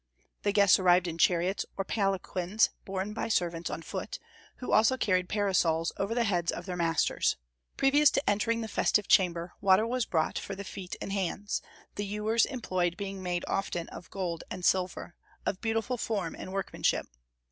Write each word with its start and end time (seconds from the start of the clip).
The 0.41 0.51
guests 0.51 0.79
arrived 0.79 1.07
in 1.07 1.19
chariots 1.19 1.63
or 1.77 1.85
palanquins, 1.85 2.71
borne 2.85 3.13
by 3.13 3.27
servants 3.27 3.69
on 3.69 3.83
foot, 3.83 4.17
who 4.55 4.71
also 4.71 4.97
carried 4.97 5.29
parasols 5.29 5.91
over 5.95 6.15
the 6.15 6.23
heads 6.23 6.51
of 6.51 6.65
their 6.65 6.75
masters. 6.75 7.37
Previous 7.77 8.09
to 8.09 8.27
entering 8.27 8.61
the 8.61 8.67
festive 8.67 9.07
chamber 9.07 9.53
water 9.61 9.85
was 9.85 10.07
brought 10.07 10.39
for 10.39 10.55
the 10.55 10.63
feet 10.63 10.95
and 11.01 11.13
hands, 11.13 11.61
the 11.97 12.03
ewers 12.07 12.47
employed 12.47 12.97
being 12.97 13.21
made 13.21 13.45
often 13.47 13.87
of 13.89 14.09
gold 14.09 14.43
and 14.49 14.65
silver, 14.65 15.13
of 15.45 15.61
beautiful 15.61 15.97
form 15.99 16.33
and 16.35 16.51
workmanship. 16.51 17.05